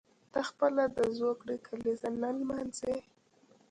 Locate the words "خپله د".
0.49-0.99